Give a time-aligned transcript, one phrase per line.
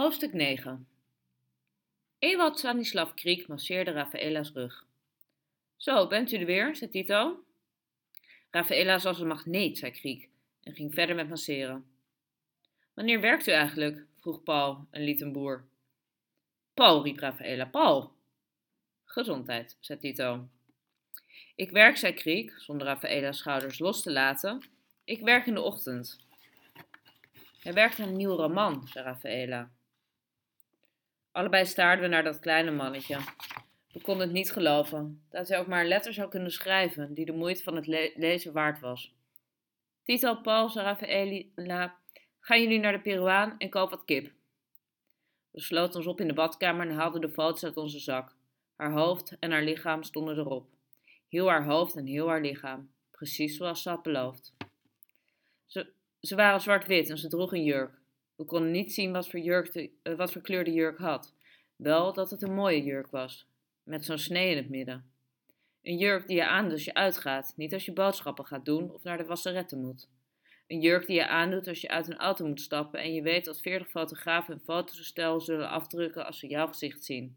[0.00, 0.86] Hoofdstuk 9
[2.18, 4.86] Ewald Stanislav Kriek masseerde Rafaela's rug.
[5.76, 7.44] Zo, bent u er weer, zei Tito.
[8.50, 10.28] Rafaela is als een magneet, zei Kriek
[10.62, 11.84] en ging verder met masseren.
[12.94, 14.06] Wanneer werkt u eigenlijk?
[14.16, 15.64] vroeg Paul en liet een boer.
[16.74, 18.12] Paul, riep Rafaela, Paul.
[19.04, 20.48] Gezondheid, zei Tito.
[21.54, 24.62] Ik werk, zei Kriek, zonder Rafaela's schouders los te laten.
[25.04, 26.18] Ik werk in de ochtend.
[27.58, 29.70] Hij werkt aan een nieuwe roman, zei Rafaela.
[31.32, 33.18] Allebei staarden we naar dat kleine mannetje.
[33.92, 37.24] We konden het niet geloven, dat hij ook maar een letter zou kunnen schrijven die
[37.24, 39.14] de moeite van het lezen waard was.
[40.02, 41.96] Tito, Paul, zei Rafaela,
[42.40, 44.32] gaan jullie naar de Peruaan en koop wat kip.
[45.50, 48.34] We sloten ons op in de badkamer en haalden de foto's uit onze zak.
[48.76, 50.68] Haar hoofd en haar lichaam stonden erop.
[51.28, 54.54] Heel haar hoofd en heel haar lichaam, precies zoals ze had beloofd.
[55.66, 57.99] Ze, ze waren zwart-wit en ze droeg een jurk.
[58.40, 61.34] We konden niet zien wat voor, jurk de, uh, wat voor kleur de jurk had.
[61.76, 63.46] Wel dat het een mooie jurk was,
[63.82, 65.12] met zo'n snee in het midden.
[65.82, 69.02] Een jurk die je aandoet als je uitgaat, niet als je boodschappen gaat doen of
[69.02, 70.08] naar de wasserette moet.
[70.66, 73.44] Een jurk die je aandoet als je uit een auto moet stappen en je weet
[73.44, 77.36] dat veertig fotografen een fotostel zullen afdrukken als ze jouw gezicht zien.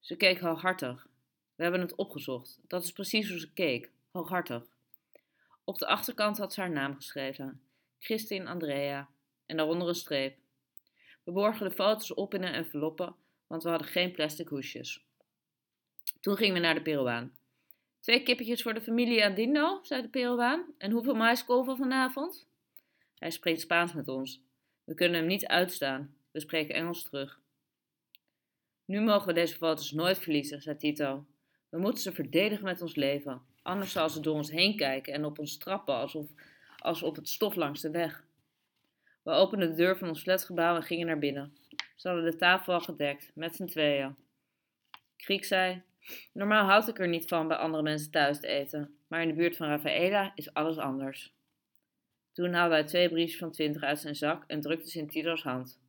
[0.00, 1.06] Ze keek hooghartig.
[1.54, 2.58] We hebben het opgezocht.
[2.66, 4.62] Dat is precies hoe ze keek, hooghartig.
[5.64, 7.60] Op de achterkant had ze haar naam geschreven:
[7.98, 9.08] Christine Andrea
[9.48, 10.38] en daaronder een streep.
[11.24, 13.14] We borgen de foto's op in een enveloppe,
[13.46, 15.06] want we hadden geen plastic hoesjes.
[16.20, 17.32] Toen gingen we naar de Peruaan.
[18.00, 20.64] Twee kippetjes voor de familie Andino, zei de Peruaan.
[20.78, 22.46] En hoeveel maiskolven vanavond?
[23.18, 24.42] Hij spreekt Spaans met ons.
[24.84, 26.14] We kunnen hem niet uitstaan.
[26.30, 27.40] We spreken Engels terug.
[28.84, 31.26] Nu mogen we deze foto's nooit verliezen, zei Tito.
[31.68, 33.42] We moeten ze verdedigen met ons leven.
[33.62, 36.26] Anders zal ze door ons heen kijken en op ons trappen alsof
[36.78, 38.26] als op het stof langs de weg.
[39.28, 41.56] We openden de deur van ons flatgebouw en gingen naar binnen.
[41.96, 44.16] Ze hadden de tafel al gedekt, met z'n tweeën.
[45.16, 45.82] Kriek zei:
[46.32, 49.34] Normaal houd ik er niet van bij andere mensen thuis te eten, maar in de
[49.34, 51.34] buurt van Rafaela is alles anders.
[52.32, 55.42] Toen haalde hij twee briefjes van twintig uit zijn zak en drukte ze in Tito's
[55.42, 55.80] hand.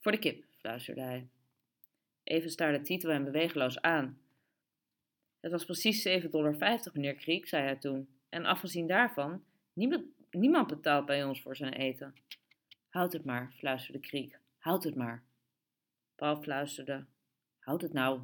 [0.00, 1.28] Voor de kip, fluisterde hij.
[2.24, 4.18] Even staarde Tito hem bewegeloos aan.
[5.40, 6.56] Het was precies 7,50 dollar,
[6.92, 8.08] meneer Kriek, zei hij toen.
[8.28, 12.14] En afgezien daarvan, niemand, niemand betaalt bij ons voor zijn eten.
[12.96, 14.38] Houd het maar, fluisterde Kriek.
[14.58, 15.22] Houd het maar.
[16.14, 17.04] Paul fluisterde.
[17.58, 18.20] Houd het nou.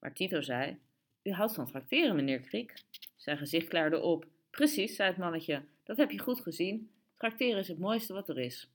[0.00, 0.78] Maar Tito zei:
[1.22, 2.74] U houdt van trakteren, meneer Kriek.
[3.16, 4.26] Zijn gezicht klaarde op.
[4.50, 5.62] Precies, zei het mannetje.
[5.84, 6.90] Dat heb je goed gezien.
[7.16, 8.70] Trakteren is het mooiste wat er is.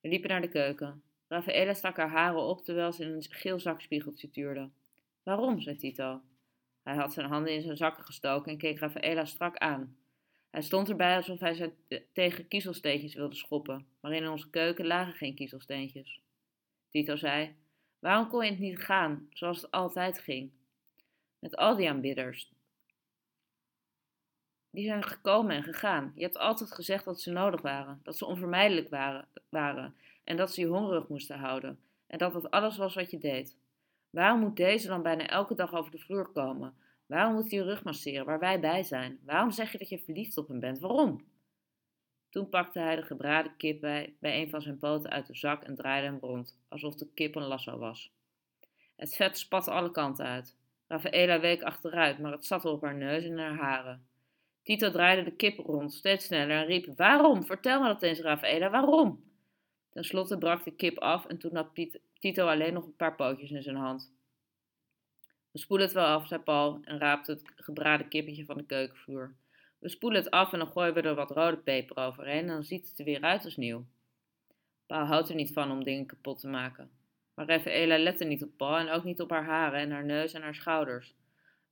[0.00, 1.02] We liepen naar de keuken.
[1.28, 4.70] Rafaela stak haar haren op terwijl ze in een geel zakspiegeltje tuurde.
[5.22, 5.60] Waarom?
[5.60, 6.20] zei Tito.
[6.82, 9.96] Hij had zijn handen in zijn zakken gestoken en keek Rafaela strak aan.
[10.56, 11.72] Hij stond erbij alsof hij ze
[12.12, 16.20] tegen kiezelsteentjes wilde schoppen, maar in onze keuken lagen geen kiezelsteentjes.
[16.88, 17.54] Tito zei:
[17.98, 20.50] Waarom kon je het niet gaan zoals het altijd ging?
[21.38, 22.52] Met al die aanbidders.
[24.70, 26.12] Die zijn gekomen en gegaan.
[26.14, 30.54] Je hebt altijd gezegd dat ze nodig waren, dat ze onvermijdelijk waren, waren en dat
[30.54, 33.56] ze je hongerig moesten houden en dat dat alles was wat je deed.
[34.10, 36.74] Waarom moet deze dan bijna elke dag over de vloer komen?
[37.06, 39.20] Waarom moet hij je rug masseren waar wij bij zijn?
[39.24, 40.78] Waarom zeg je dat je verliefd op hem bent?
[40.78, 41.24] Waarom?
[42.30, 45.62] Toen pakte hij de gebraden kip bij, bij een van zijn poten uit de zak
[45.62, 48.12] en draaide hem rond, alsof de kip een lasso was.
[48.96, 50.56] Het vet spatte alle kanten uit.
[50.86, 54.06] Rafaela week achteruit, maar het zat op haar neus en haar haren.
[54.62, 57.44] Tito draaide de kip rond, steeds sneller, en riep: Waarom?
[57.44, 59.24] Vertel me dat eens, Rafaela, waarom?
[59.90, 63.50] Ten slotte brak de kip af en toen had Tito alleen nog een paar pootjes
[63.50, 64.15] in zijn hand.
[65.56, 69.34] We spoelen het wel af, zei Paul en raapte het gebraden kippetje van de keukenvloer.
[69.78, 72.64] We spoelen het af en dan gooien we er wat rode peper overheen en dan
[72.64, 73.84] ziet het er weer uit als nieuw.
[74.86, 76.90] Paul houdt er niet van om dingen kapot te maken.
[77.34, 80.32] Maar Rafaela lette niet op Paul en ook niet op haar haren en haar neus
[80.32, 81.14] en haar schouders.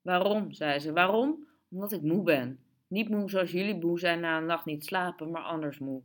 [0.02, 1.48] Waarom, zei ze, waarom?
[1.70, 2.58] Omdat ik moe ben.
[2.86, 6.02] Niet moe zoals jullie moe zijn na een nacht niet slapen, maar anders moe.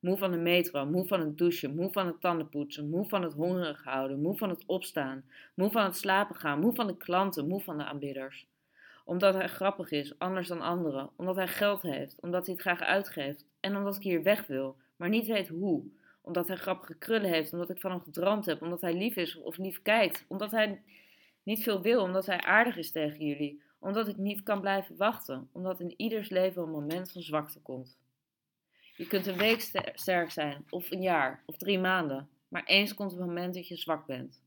[0.00, 3.32] Moe van de metro, moe van het douchen, moe van het tandenpoetsen, moe van het
[3.32, 5.24] hongerig houden, moe van het opstaan,
[5.54, 8.46] moe van het slapen gaan, moe van de klanten, moe van de aanbidders.
[9.04, 12.80] Omdat hij grappig is, anders dan anderen, omdat hij geld heeft, omdat hij het graag
[12.80, 15.84] uitgeeft en omdat ik hier weg wil, maar niet weet hoe.
[16.22, 19.36] Omdat hij grappige krullen heeft, omdat ik van hem gedroomd heb, omdat hij lief is
[19.36, 20.82] of lief kijkt, omdat hij
[21.42, 25.48] niet veel wil, omdat hij aardig is tegen jullie, omdat ik niet kan blijven wachten,
[25.52, 27.98] omdat in ieders leven een moment van zwakte komt.
[29.00, 29.60] Je kunt een week
[29.94, 32.28] sterk zijn, of een jaar, of drie maanden.
[32.48, 34.42] Maar eens komt het moment dat je zwak bent.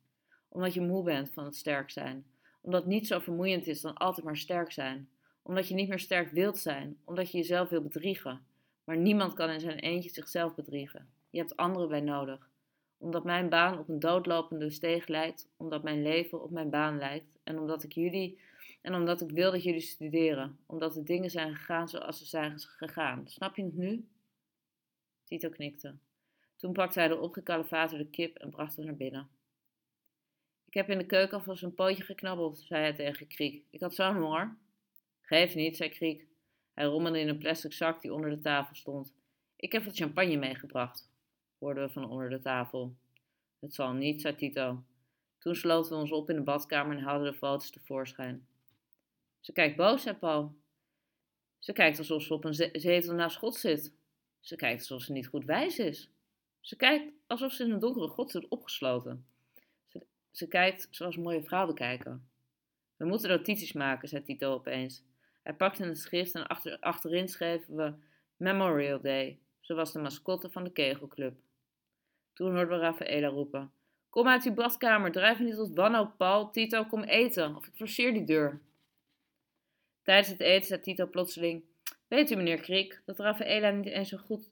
[0.50, 2.26] Omdat je moe bent van het sterk zijn.
[2.62, 5.10] Omdat niet zo vermoeiend is dan altijd maar sterk zijn.
[5.42, 6.98] Omdat je niet meer sterk wilt zijn.
[7.04, 8.46] Omdat je jezelf wil bedriegen.
[8.84, 11.10] Maar niemand kan in zijn eentje zichzelf bedriegen.
[11.30, 12.50] Je hebt anderen bij nodig.
[12.98, 17.40] Omdat mijn baan op een doodlopende steeg lijkt, omdat mijn leven op mijn baan lijkt
[17.44, 18.40] en omdat ik jullie
[18.82, 22.60] en omdat ik wil dat jullie studeren, omdat de dingen zijn gegaan zoals ze zijn
[22.60, 23.28] gegaan.
[23.28, 24.06] Snap je het nu?
[25.24, 25.96] Tito knikte.
[26.56, 29.30] Toen pakte hij de opgekalefaterde kip en bracht het naar binnen.
[30.66, 33.66] Ik heb in de keuken alvast een pootje geknabbeld, zei hij tegen Kriek.
[33.70, 34.58] Ik had zo'n honger.
[35.22, 36.28] Geef niet, zei Kriek.
[36.74, 39.14] Hij rommelde in een plastic zak die onder de tafel stond.
[39.56, 41.10] Ik heb wat champagne meegebracht,
[41.60, 42.96] hoorden we van onder de tafel.
[43.60, 44.84] Het zal niet, zei Tito.
[45.40, 48.48] Toen sloten we ons op in de badkamer en haalden de foto's tevoorschijn.
[49.40, 50.56] Ze kijkt boos, zei Paul.
[51.60, 53.94] Ze kijkt alsof ze op een zetel naast God zit.
[54.44, 56.10] Ze kijkt alsof ze niet goed wijs is.
[56.60, 59.26] Ze kijkt alsof ze in een donkere god zit opgesloten.
[59.88, 62.30] Ze, ze kijkt zoals mooie vrouwen kijken.
[62.98, 65.04] We moeten notities maken, zei Tito opeens.
[65.44, 67.94] Hij pakte een schrift en achter, achterin schreven we
[68.38, 71.36] Memorial Day, zoals de mascotte van de kegelclub.
[72.34, 73.72] Toen hoorden we Rafaela roepen.
[74.10, 76.50] Kom uit die badkamer, drijf niet tot wanhoop, Paul.
[76.52, 78.62] Tito, kom eten, of ik forceer die deur.
[80.02, 81.64] Tijdens het eten zei Tito plotseling:
[82.14, 84.52] Weet u, meneer Kriek, dat Rafaela niet eens zo goed,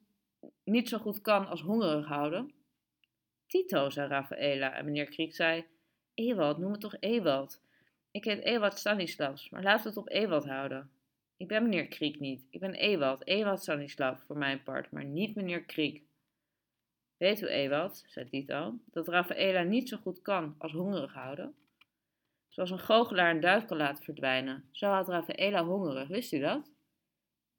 [0.64, 2.54] niet zo goed kan als hongerig houden?
[3.48, 5.66] Tito, zei Rafaela, en meneer Kriek zei:
[6.14, 7.62] Ewald, noem het toch Ewald.
[8.12, 10.92] Ik heet Ewald Stanislavs, maar laten we het op Ewald houden.
[11.38, 12.48] Ik ben meneer Kriek niet.
[12.50, 16.04] Ik ben Ewald, Ewald Stanislav voor mijn part, maar niet meneer Kriek.
[17.18, 21.56] Weet u, Ewald, zei Tito, dat Rafaela niet zo goed kan als hongerig houden?
[22.50, 26.80] Zoals een goochelaar een duif kan laten verdwijnen, zo had Rafaela hongerig, wist u dat?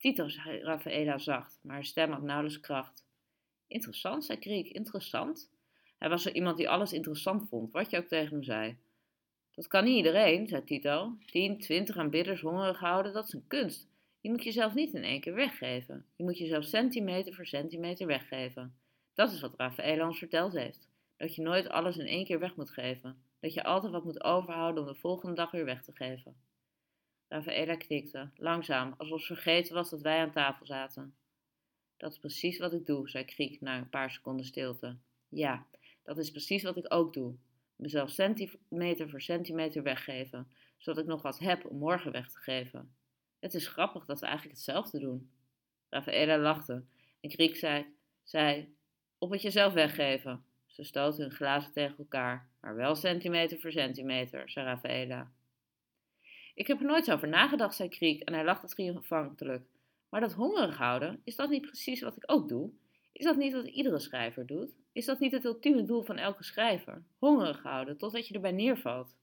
[0.03, 3.07] Tito, zei Rafaela zacht, maar haar stem had nauwelijks kracht.
[3.67, 5.51] Interessant, zei Kriek, interessant.
[5.99, 8.77] Hij was er iemand die alles interessant vond, wat je ook tegen hem zei.
[9.55, 11.17] Dat kan niet iedereen, zei Tito.
[11.27, 13.89] Tien, twintig aanbidders hongerig houden, dat is een kunst.
[14.21, 16.07] Je moet jezelf niet in één keer weggeven.
[16.17, 18.75] Je moet jezelf centimeter voor centimeter weggeven.
[19.15, 20.89] Dat is wat Rafaela ons verteld heeft.
[21.17, 23.23] Dat je nooit alles in één keer weg moet geven.
[23.41, 26.37] Dat je altijd wat moet overhouden om de volgende dag weer weg te geven.
[27.33, 31.15] Rafaela knikte, langzaam, alsof ze vergeten was dat wij aan tafel zaten.
[31.97, 34.97] Dat is precies wat ik doe, zei Kriek na een paar seconden stilte.
[35.29, 35.67] Ja,
[36.03, 37.35] dat is precies wat ik ook doe.
[37.77, 42.95] Mezelf centimeter voor centimeter weggeven, zodat ik nog wat heb om morgen weg te geven.
[43.41, 45.31] Het is grappig dat we eigenlijk hetzelfde doen.
[45.89, 46.85] Rafaela lachte
[47.21, 47.87] en Kriek zei,
[48.23, 48.75] zei
[49.19, 50.45] op het jezelf weggeven.
[50.67, 55.31] Ze stoten hun glazen tegen elkaar, maar wel centimeter voor centimeter, zei Rafaela.
[56.55, 59.67] Ik heb er nooit over nagedacht, zei Kriek en hij lachte triomfantelijk.
[60.09, 62.71] Maar dat hongerig houden, is dat niet precies wat ik ook doe?
[63.13, 64.77] Is dat niet wat iedere schrijver doet?
[64.93, 67.03] Is dat niet het ultieme doel van elke schrijver?
[67.19, 69.17] Hongerig houden, totdat je erbij neervalt.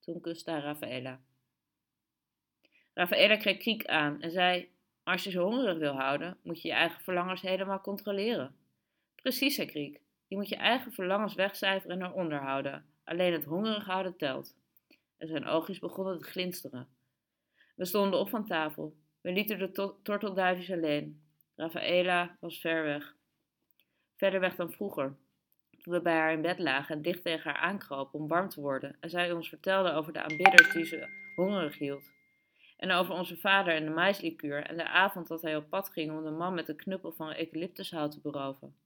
[0.00, 1.20] Toen kuste hij Rafaela.
[2.94, 4.68] Rafaela kreeg Kriek aan en zei:
[5.02, 8.56] Als je ze hongerig wil houden, moet je je eigen verlangens helemaal controleren.
[9.14, 10.00] Precies, zei Kriek.
[10.26, 12.86] Je moet je eigen verlangens wegcijferen en eronder houden.
[13.04, 14.56] Alleen het hongerig houden telt.
[15.18, 16.88] En zijn oogjes begonnen te glinsteren.
[17.76, 18.96] We stonden op van tafel.
[19.20, 21.22] We lieten de tortelduifjes alleen.
[21.56, 23.16] Rafaela was ver weg.
[24.16, 25.16] Verder weg dan vroeger.
[25.78, 28.60] Toen we bij haar in bed lagen en dicht tegen haar aankropen om warm te
[28.60, 28.96] worden.
[29.00, 32.10] En zij ons vertelde over de aanbidders die ze hongerig hield.
[32.76, 36.10] En over onze vader en de maïslikuur en de avond dat hij op pad ging
[36.10, 38.76] om de man met een knuppel van eucalyptushout te beroven.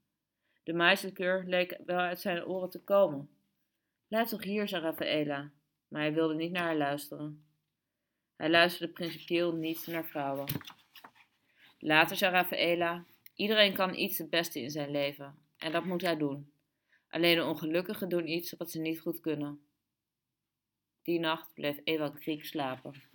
[0.62, 3.31] De maïslikuur leek wel uit zijn oren te komen.
[4.08, 5.51] Blijf toch hier, zei Rafaela,
[5.93, 7.44] maar hij wilde niet naar haar luisteren.
[8.37, 10.46] Hij luisterde principieel niet naar vrouwen.
[11.79, 16.17] Later zei Rafaela, iedereen kan iets het beste in zijn leven, en dat moet hij
[16.17, 16.53] doen.
[17.08, 19.67] Alleen de ongelukkigen doen iets wat ze niet goed kunnen.
[21.03, 23.12] Die nacht bleef Ewald Kriek slapen.